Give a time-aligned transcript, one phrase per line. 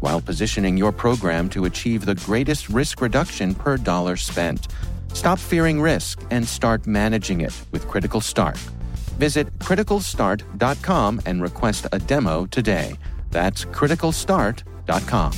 [0.00, 4.68] while positioning your program to achieve the greatest risk reduction per dollar spent.
[5.12, 8.56] Stop fearing risk and start managing it with Critical Start.
[9.18, 12.96] Visit criticalstart.com and request a demo today.
[13.30, 15.32] That's criticalstart.com.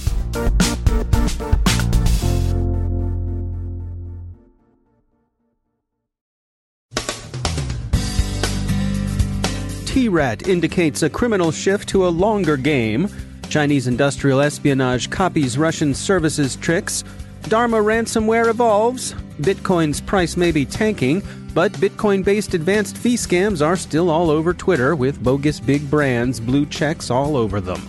[9.86, 13.08] T-RAT indicates a criminal shift to a longer game.
[13.50, 17.02] Chinese industrial espionage copies Russian services tricks.
[17.42, 19.12] Dharma ransomware evolves.
[19.40, 24.54] Bitcoin's price may be tanking, but Bitcoin based advanced fee scams are still all over
[24.54, 27.82] Twitter with bogus big brands, blue checks all over them.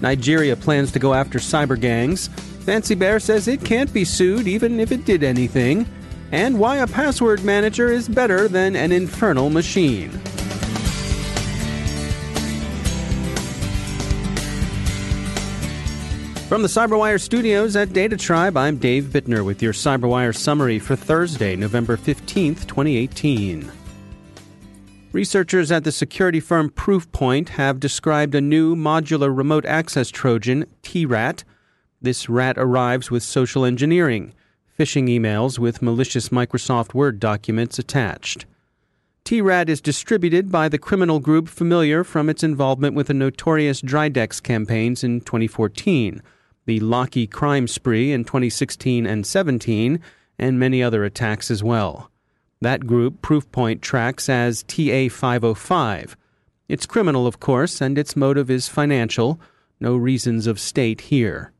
[0.00, 2.28] Nigeria plans to go after cyber gangs.
[2.64, 5.86] Fancy Bear says it can't be sued even if it did anything.
[6.32, 10.10] And why a password manager is better than an infernal machine.
[16.52, 21.56] From the CyberWire studios at DataTribe, I'm Dave Bittner with your CyberWire summary for Thursday,
[21.56, 23.72] November 15th, 2018.
[25.12, 31.42] Researchers at the security firm Proofpoint have described a new modular remote access Trojan, TRAT.
[32.02, 34.34] This rat arrives with social engineering,
[34.78, 38.44] phishing emails with malicious Microsoft Word documents attached.
[39.24, 44.42] TRAT is distributed by the criminal group familiar from its involvement with the notorious Dridex
[44.42, 46.20] campaigns in 2014
[46.64, 50.00] the Locky crime spree in 2016 and 17,
[50.38, 52.10] and many other attacks as well.
[52.60, 56.16] That group Proofpoint tracks as TA 505.
[56.68, 59.40] It's criminal, of course, and its motive is financial,
[59.80, 61.52] no reasons of state here.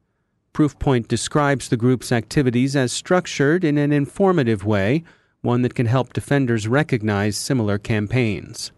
[0.54, 5.02] Proofpoint describes the group's activities as structured in an informative way,
[5.40, 8.70] one that can help defenders recognize similar campaigns.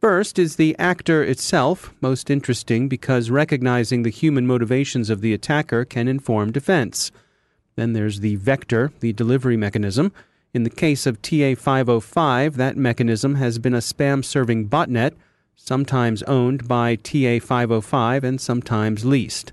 [0.00, 5.84] First is the actor itself, most interesting because recognizing the human motivations of the attacker
[5.84, 7.10] can inform defense.
[7.74, 10.12] Then there's the vector, the delivery mechanism.
[10.54, 15.14] In the case of TA 505, that mechanism has been a spam serving botnet,
[15.56, 19.52] sometimes owned by TA 505 and sometimes leased.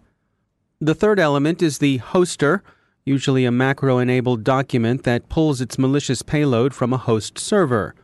[0.80, 2.62] The third element is the hoster,
[3.04, 7.96] usually a macro enabled document that pulls its malicious payload from a host server.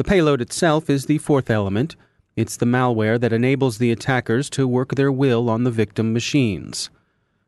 [0.00, 1.94] The payload itself is the fourth element.
[2.34, 6.88] It's the malware that enables the attackers to work their will on the victim machines.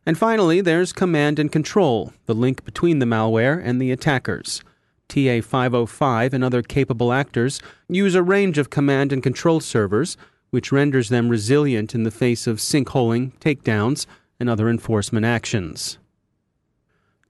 [0.04, 4.62] And finally, there's command and control, the link between the malware and the attackers.
[5.08, 10.18] TA 505 and other capable actors use a range of command and control servers,
[10.50, 14.04] which renders them resilient in the face of sinkholing, takedowns,
[14.38, 15.96] and other enforcement actions.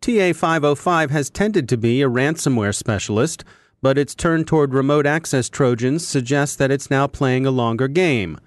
[0.01, 3.45] TA 505 has tended to be a ransomware specialist
[3.83, 8.39] but its turn toward remote access Trojans suggests that it's now playing a longer game.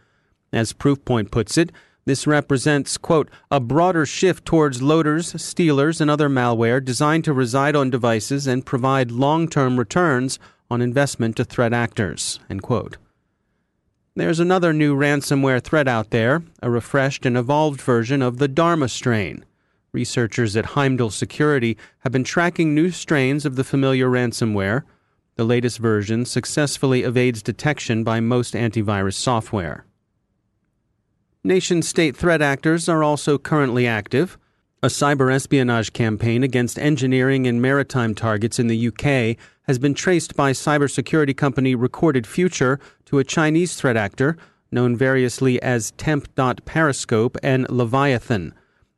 [0.51, 1.71] As Proofpoint puts it,
[2.05, 7.75] this represents, quote, a broader shift towards loaders, stealers, and other malware designed to reside
[7.75, 10.39] on devices and provide long term returns
[10.71, 12.97] on investment to threat actors, end quote.
[14.15, 18.87] There's another new ransomware threat out there, a refreshed and evolved version of the Dharma
[18.87, 19.43] strain.
[19.91, 24.83] Researchers at Heimdal Security have been tracking new strains of the familiar ransomware
[25.35, 29.85] the latest version successfully evades detection by most antivirus software.
[31.43, 34.37] Nation state threat actors are also currently active.
[34.81, 40.35] A cyber espionage campaign against engineering and maritime targets in the UK has been traced
[40.35, 44.37] by cybersecurity company Recorded Future to a Chinese threat actor
[44.71, 48.53] known variously as Temp.Periscope and Leviathan.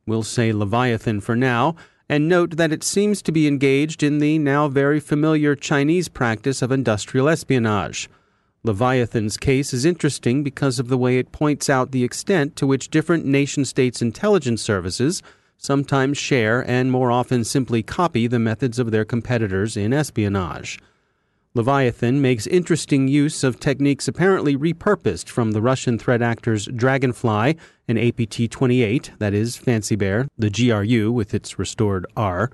[0.06, 1.76] We'll say Leviathan for now
[2.08, 6.62] and note that it seems to be engaged in the now very familiar Chinese practice
[6.62, 8.08] of industrial espionage.
[8.64, 12.90] Leviathan's case is interesting because of the way it points out the extent to which
[12.90, 15.22] different nation states' intelligence services,
[15.56, 20.78] sometimes share and more often simply copy the methods of their competitors in espionage.
[21.58, 27.56] Leviathan makes interesting use of techniques apparently repurposed from the Russian threat actors Dragonfly
[27.88, 32.52] and APT 28, that is, Fancy Bear, the GRU with its restored R.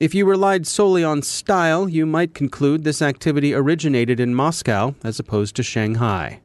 [0.00, 5.20] If you relied solely on style, you might conclude this activity originated in Moscow as
[5.20, 6.40] opposed to Shanghai.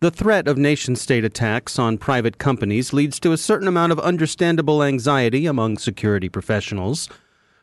[0.00, 4.00] The threat of nation state attacks on private companies leads to a certain amount of
[4.00, 7.08] understandable anxiety among security professionals.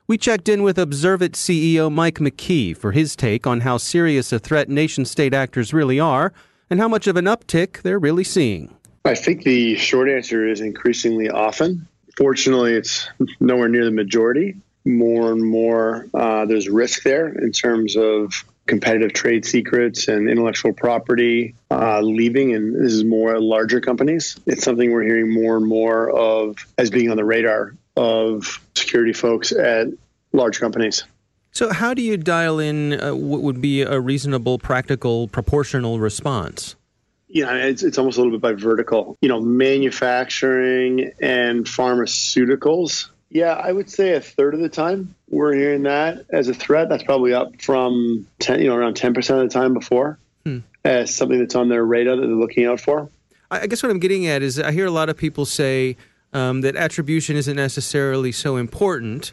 [0.10, 4.40] We checked in with ObserveIT CEO Mike McKee for his take on how serious a
[4.40, 6.34] threat nation state actors really are
[6.68, 8.74] and how much of an uptick they're really seeing.
[9.06, 11.88] I think the short answer is increasingly often.
[12.18, 13.08] Fortunately, it's
[13.40, 14.56] nowhere near the majority.
[14.84, 18.34] More and more, uh, there's risk there in terms of
[18.66, 24.40] competitive trade secrets and intellectual property uh, leaving, and this is more larger companies.
[24.48, 29.12] It's something we're hearing more and more of as being on the radar of security
[29.12, 29.88] folks at
[30.31, 31.04] large companies.
[31.51, 36.75] So, how do you dial in uh, what would be a reasonable, practical, proportional response?
[37.28, 39.18] You know, it's, it's almost a little bit by vertical.
[39.22, 43.10] You know, manufacturing and pharmaceuticals.
[43.30, 46.88] Yeah, I would say a third of the time we're hearing that as a threat.
[46.90, 50.60] That's probably up from 10, you know, around 10% of the time before hmm.
[50.84, 53.10] as something that's on their radar that they're looking out for.
[53.52, 55.98] I guess what I'm getting at is I hear a lot of people say,
[56.34, 59.31] um, that attribution isn't necessarily so important.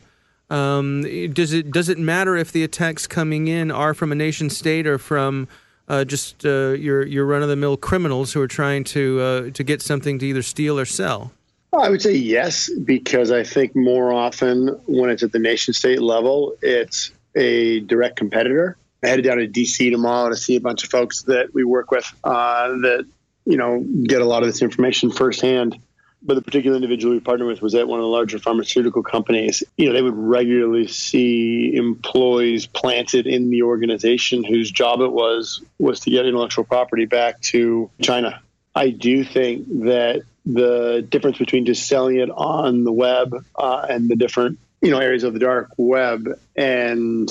[0.49, 1.03] Um,
[1.33, 4.87] does it does it matter if the attacks coming in are from a nation state
[4.87, 5.49] or from
[5.89, 9.51] uh, just uh, your your run of the mill criminals who are trying to uh,
[9.51, 11.33] to get something to either steal or sell?
[11.77, 16.01] I would say yes, because I think more often when it's at the nation state
[16.01, 18.77] level, it's a direct competitor.
[19.03, 21.91] I headed down to DC tomorrow to see a bunch of folks that we work
[21.91, 23.05] with uh, that
[23.45, 25.79] you know get a lot of this information firsthand
[26.23, 29.63] but the particular individual we partnered with was at one of the larger pharmaceutical companies.
[29.77, 35.63] You know, they would regularly see employees planted in the organization whose job it was
[35.79, 38.41] was to get intellectual property back to China.
[38.75, 44.09] I do think that the difference between just selling it on the web uh, and
[44.09, 47.29] the different you know areas of the dark web and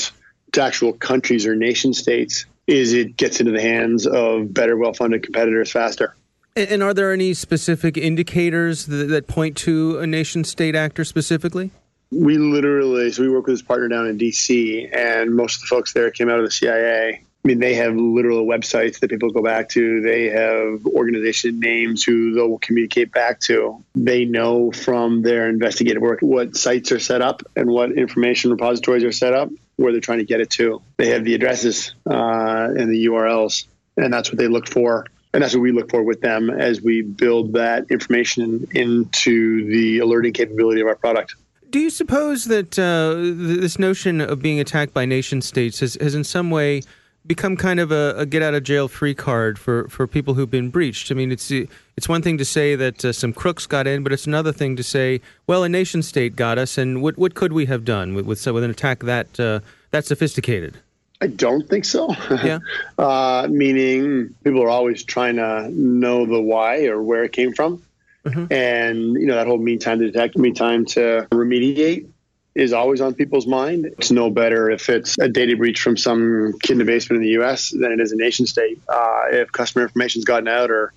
[0.51, 5.21] to actual countries or nation states is it gets into the hands of better, well-funded
[5.21, 6.15] competitors faster.
[6.57, 11.71] And are there any specific indicators that, point to a nation state actor specifically?
[12.11, 15.67] We literally, so we work with this partner down in DC, and most of the
[15.67, 17.15] folks there came out of the CIA.
[17.15, 19.99] I mean, they have literal websites that people go back to.
[19.99, 23.83] They have organization names who they'll communicate back to.
[23.93, 29.03] They know from their investigative work what sites are set up and what information repositories
[29.03, 30.81] are set up, where they're trying to get it to.
[30.95, 33.65] They have the addresses uh, and the URLs,
[33.97, 35.05] and that's what they look for
[35.35, 39.99] and that's what we look for with them as we build that information into the
[39.99, 41.35] alerting capability of our product.
[41.69, 43.15] Do you suppose that uh,
[43.61, 46.83] this notion of being attacked by nation states has, has in some way
[47.27, 50.49] become kind of a, a, get out of jail free card for, for people who've
[50.49, 51.11] been breached?
[51.11, 54.13] I mean, it's it's one thing to say that uh, some crooks got in, but
[54.13, 57.51] it's another thing to say, well, a nation state got us, and what what could
[57.51, 59.59] we have done with with, with an attack that uh,
[59.91, 60.77] that sophisticated?
[61.21, 62.09] I don't think so.
[62.29, 62.59] Yeah.
[62.97, 67.81] uh, meaning people are always trying to know the why or where it came from.
[68.25, 68.51] Mm-hmm.
[68.51, 72.09] And, you know, that whole mean time to detect, mean time to remediate
[72.55, 73.85] is always on people's mind.
[73.85, 77.23] It's no better if it's a data breach from some kid in the basement in
[77.23, 77.69] the U.S.
[77.69, 78.81] than it is a nation state.
[78.87, 80.93] Uh, if customer information's gotten out or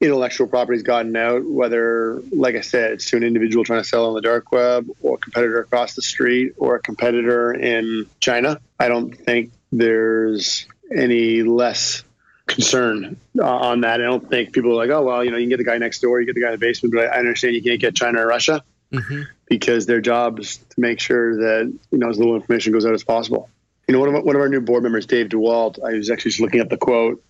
[0.00, 4.06] intellectual property's gotten out, whether, like I said, it's to an individual trying to sell
[4.06, 8.60] on the dark web or a competitor across the street or a competitor in China,
[8.78, 12.02] I don't think there's any less
[12.46, 14.00] concern uh, on that.
[14.00, 15.78] I don't think people are like, oh, well, you know, you can get the guy
[15.78, 17.94] next door, you get the guy in the basement, but I understand you can't get
[17.94, 19.22] China or Russia mm-hmm.
[19.46, 22.94] because their job is to make sure that, you know, as little information goes out
[22.94, 23.50] as possible.
[23.86, 26.30] You know, one of, one of our new board members, Dave DeWalt, I was actually
[26.30, 27.22] just looking up the quote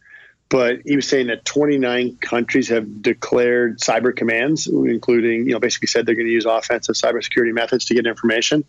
[0.51, 5.87] but he was saying that 29 countries have declared cyber commands, including, you know, basically
[5.87, 8.65] said they're going to use offensive cybersecurity methods to get information.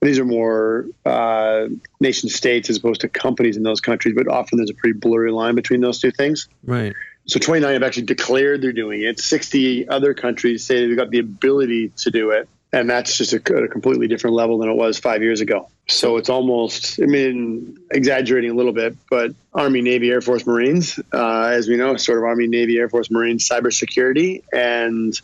[0.00, 1.66] These are more uh,
[1.98, 5.32] nation states as opposed to companies in those countries, but often there's a pretty blurry
[5.32, 6.48] line between those two things.
[6.62, 6.94] Right.
[7.26, 9.18] So 29 have actually declared they're doing it.
[9.18, 13.36] 60 other countries say they've got the ability to do it and that's just a,
[13.36, 15.68] a, completely different level than it was five years ago.
[15.88, 20.98] So it's almost, I mean, exaggerating a little bit, but Army, Navy, Air Force, Marines,
[21.12, 25.18] uh, as we know, sort of Army, Navy, Air Force, Marines cybersecurity, and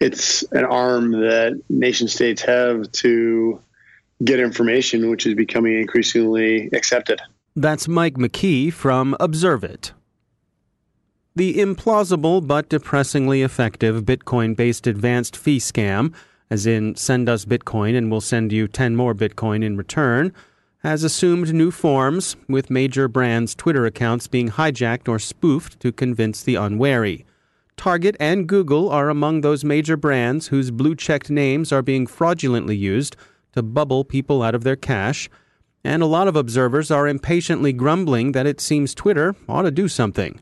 [0.00, 3.60] it's an arm that nation states have to
[4.22, 7.20] get information, which is becoming increasingly accepted.
[7.54, 9.92] That's Mike McKee from ObserveIT.
[11.34, 16.14] The implausible but depressingly effective Bitcoin based advanced fee scam,
[16.50, 20.32] as in send us Bitcoin and we'll send you 10 more Bitcoin in return,
[20.78, 26.42] has assumed new forms, with major brands' Twitter accounts being hijacked or spoofed to convince
[26.42, 27.26] the unwary.
[27.76, 32.76] Target and Google are among those major brands whose blue checked names are being fraudulently
[32.76, 33.16] used
[33.52, 35.28] to bubble people out of their cash,
[35.82, 39.88] and a lot of observers are impatiently grumbling that it seems Twitter ought to do
[39.88, 40.40] something.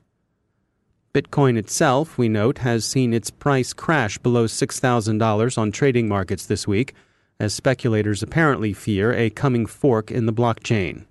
[1.15, 6.67] Bitcoin itself, we note, has seen its price crash below $6,000 on trading markets this
[6.67, 6.93] week,
[7.39, 11.05] as speculators apparently fear a coming fork in the blockchain.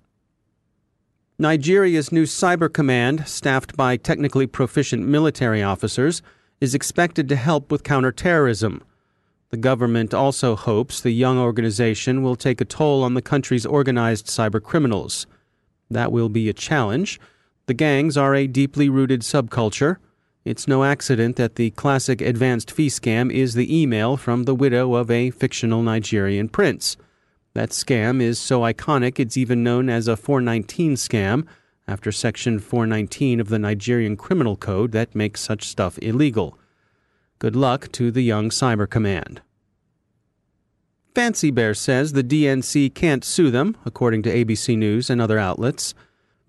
[1.38, 6.20] Nigeria's new cyber command, staffed by technically proficient military officers,
[6.60, 8.82] is expected to help with counterterrorism.
[9.48, 14.26] The government also hopes the young organization will take a toll on the country's organized
[14.26, 15.26] cyber criminals.
[15.90, 17.18] That will be a challenge
[17.66, 19.96] the gangs are a deeply rooted subculture.
[20.44, 24.94] It's no accident that the classic advanced fee scam is the email from the widow
[24.94, 26.96] of a fictional Nigerian prince.
[27.54, 31.46] That scam is so iconic it's even known as a 419 scam,
[31.86, 36.58] after Section 419 of the Nigerian Criminal Code that makes such stuff illegal.
[37.38, 39.42] Good luck to the young Cyber Command.
[41.14, 45.94] Fancy Bear says the DNC can't sue them, according to ABC News and other outlets.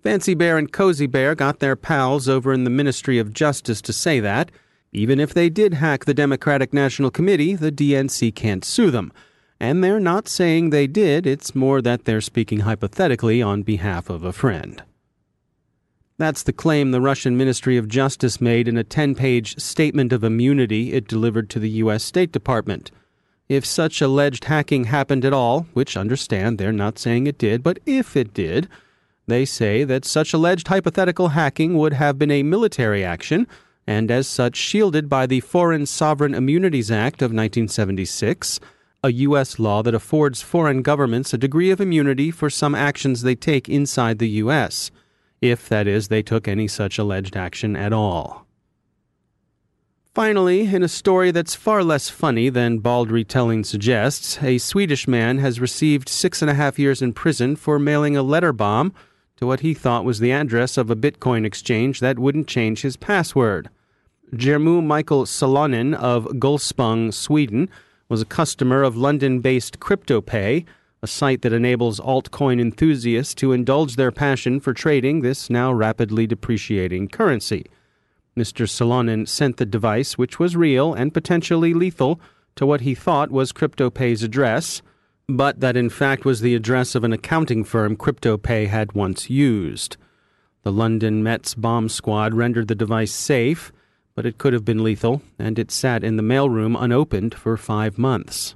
[0.06, 3.92] Fancy Bear and Cozy Bear got their pals over in the Ministry of Justice to
[3.92, 4.52] say that.
[4.92, 9.12] Even if they did hack the Democratic National Committee, the DNC can't sue them.
[9.58, 14.22] And they're not saying they did, it's more that they're speaking hypothetically on behalf of
[14.22, 14.80] a friend.
[16.18, 20.22] That's the claim the Russian Ministry of Justice made in a 10 page statement of
[20.22, 22.04] immunity it delivered to the U.S.
[22.04, 22.92] State Department.
[23.48, 27.80] If such alleged hacking happened at all, which understand they're not saying it did, but
[27.86, 28.68] if it did,
[29.26, 33.46] they say that such alleged hypothetical hacking would have been a military action
[33.86, 38.58] and as such shielded by the Foreign Sovereign Immunities Act of 1976,
[39.04, 39.58] a U.S.
[39.58, 44.18] law that affords foreign governments a degree of immunity for some actions they take inside
[44.18, 44.90] the U.S.,
[45.40, 48.46] if, that is, they took any such alleged action at all.
[50.14, 55.38] Finally, in a story that's far less funny than bald retelling suggests, a Swedish man
[55.38, 58.94] has received six and a half years in prison for mailing a letter bomb
[59.36, 62.96] to what he thought was the address of a Bitcoin exchange that wouldn't change his
[62.96, 63.68] password.
[64.32, 67.68] Jermu Michael Salonen of Gullspång, Sweden,
[68.08, 70.64] was a customer of London based CryptoPay,
[71.02, 76.26] a site that enables altcoin enthusiasts to indulge their passion for trading this now rapidly
[76.26, 77.66] depreciating currency.
[78.36, 78.66] Mr.
[78.68, 82.20] Salonen sent the device, which was real and potentially lethal,
[82.54, 84.82] to what he thought was CryptoPay's address
[85.28, 89.96] but that in fact was the address of an accounting firm CryptoPay had once used.
[90.62, 93.72] The London Met's bomb squad rendered the device safe,
[94.14, 97.98] but it could have been lethal, and it sat in the mailroom unopened for five
[97.98, 98.54] months.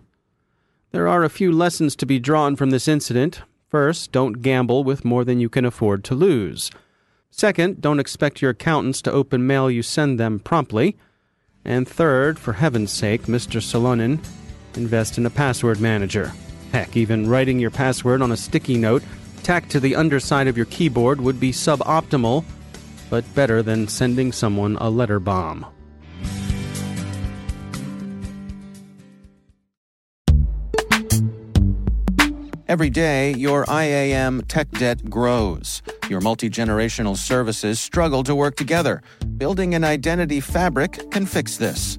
[0.92, 3.42] There are a few lessons to be drawn from this incident.
[3.68, 6.70] First, don't gamble with more than you can afford to lose.
[7.30, 10.96] Second, don't expect your accountants to open mail you send them promptly.
[11.64, 13.60] And third, for heaven's sake, Mr.
[13.60, 14.18] Salonen,
[14.76, 16.32] invest in a password manager.
[16.72, 19.02] Heck, even writing your password on a sticky note
[19.42, 22.44] tacked to the underside of your keyboard would be suboptimal,
[23.08, 25.66] but better than sending someone a letter bomb.
[32.68, 35.82] Every day, your IAM tech debt grows.
[36.08, 39.02] Your multi generational services struggle to work together.
[39.38, 41.98] Building an identity fabric can fix this.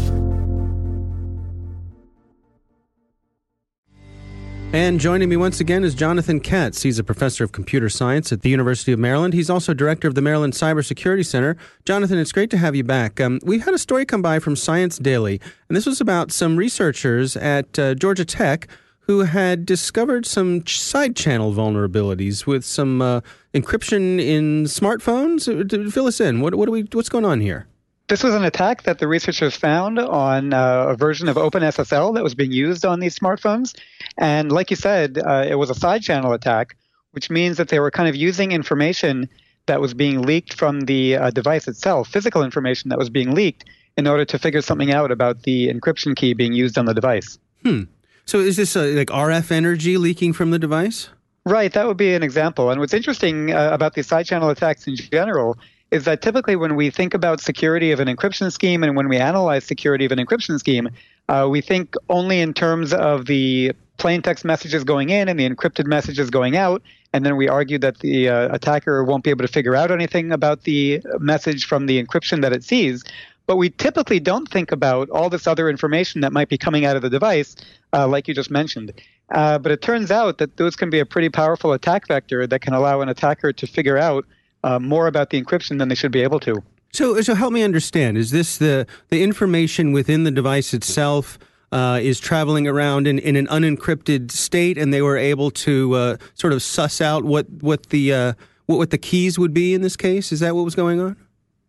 [4.73, 6.81] And joining me once again is Jonathan Katz.
[6.81, 9.33] He's a professor of computer science at the University of Maryland.
[9.33, 11.57] He's also director of the Maryland Cybersecurity Center.
[11.83, 13.19] Jonathan, it's great to have you back.
[13.19, 16.55] Um, we had a story come by from Science Daily, and this was about some
[16.55, 18.69] researchers at uh, Georgia Tech
[19.01, 23.19] who had discovered some side channel vulnerabilities with some uh,
[23.53, 25.49] encryption in smartphones.
[25.49, 26.39] Uh, fill us in.
[26.39, 27.67] What, what we, what's going on here?
[28.11, 32.21] This was an attack that the researchers found on uh, a version of OpenSSL that
[32.21, 33.73] was being used on these smartphones.
[34.17, 36.75] And like you said, uh, it was a side channel attack,
[37.11, 39.29] which means that they were kind of using information
[39.67, 43.63] that was being leaked from the uh, device itself, physical information that was being leaked,
[43.95, 47.39] in order to figure something out about the encryption key being used on the device.
[47.63, 47.83] Hmm.
[48.25, 51.07] So is this uh, like RF energy leaking from the device?
[51.45, 52.71] Right, that would be an example.
[52.71, 55.57] And what's interesting uh, about these side channel attacks in general
[55.91, 59.17] is that typically when we think about security of an encryption scheme and when we
[59.17, 60.89] analyze security of an encryption scheme,
[61.27, 65.47] uh, we think only in terms of the plain text messages going in and the
[65.47, 66.81] encrypted messages going out.
[67.13, 70.31] And then we argue that the uh, attacker won't be able to figure out anything
[70.31, 73.03] about the message from the encryption that it sees.
[73.45, 76.95] But we typically don't think about all this other information that might be coming out
[76.95, 77.55] of the device,
[77.91, 78.93] uh, like you just mentioned.
[79.29, 82.61] Uh, but it turns out that those can be a pretty powerful attack vector that
[82.61, 84.25] can allow an attacker to figure out
[84.63, 86.61] uh, more about the encryption than they should be able to.
[86.93, 88.17] So, so help me understand.
[88.17, 91.39] Is this the the information within the device itself?
[91.73, 96.17] Uh, is traveling around in, in an unencrypted state, and they were able to uh,
[96.33, 98.33] sort of suss out what what the uh,
[98.65, 100.33] what, what the keys would be in this case.
[100.33, 101.15] Is that what was going on?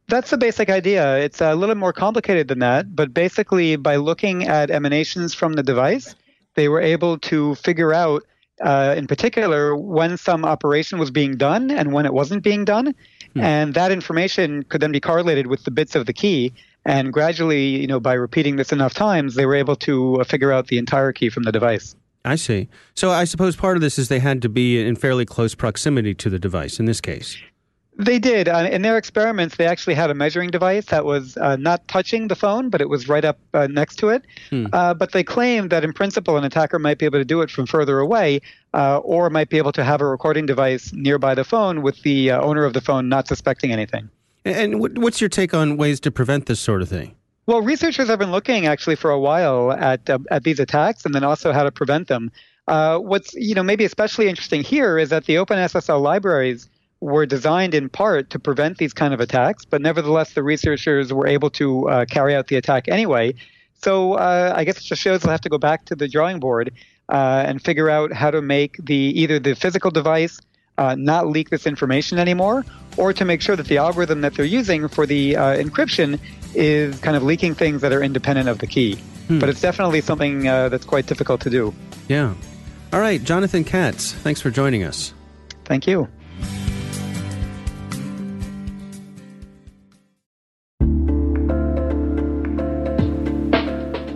[0.09, 1.19] That's the basic idea.
[1.19, 5.63] It's a little more complicated than that, but basically, by looking at emanations from the
[5.63, 6.17] device,
[6.55, 8.25] they were able to figure out
[8.63, 12.95] uh, in particular when some operation was being done and when it wasn't being done.
[13.35, 13.41] Hmm.
[13.41, 16.53] And that information could then be correlated with the bits of the key.
[16.85, 20.53] And gradually, you know, by repeating this enough times, they were able to uh, figure
[20.53, 21.95] out the entire key from the device.
[22.25, 22.69] I see.
[22.95, 26.15] So I suppose part of this is they had to be in fairly close proximity
[26.15, 27.37] to the device in this case.
[27.99, 28.49] They did.
[28.49, 32.29] Uh, in their experiments, they actually had a measuring device that was uh, not touching
[32.29, 34.25] the phone, but it was right up uh, next to it.
[34.49, 34.67] Hmm.
[34.73, 37.51] Uh, but they claimed that in principle, an attacker might be able to do it
[37.51, 38.41] from further away,
[38.73, 42.31] uh, or might be able to have a recording device nearby the phone with the
[42.31, 44.09] uh, owner of the phone not suspecting anything.
[44.45, 47.15] And what's your take on ways to prevent this sort of thing?
[47.47, 51.23] Well, researchers have been looking actually for a while at at these attacks, and then
[51.23, 52.33] also how to prevent them.
[52.67, 56.69] what's you know maybe especially interesting here is that the OpenSSL libraries
[57.03, 61.27] were designed in part to prevent these kind of attacks, but nevertheless, the researchers were
[61.27, 63.35] able to uh, carry out the attack anyway.
[63.83, 66.39] So uh, I guess it just shows they'll have to go back to the drawing
[66.39, 66.73] board
[67.09, 70.41] uh, and figure out how to make the either the physical device
[70.79, 72.65] uh, not leak this information anymore,
[72.97, 76.21] or to make sure that the algorithm that they're using for the uh, encryption
[76.55, 78.95] is kind of leaking things that are independent of the key.
[79.27, 79.41] Hmm.
[79.41, 81.75] But it's definitely something uh, that's quite difficult to do.
[82.09, 82.35] Yeah.
[82.93, 85.13] All right, Jonathan Katz, thanks for joining us.
[85.65, 86.09] Thank you.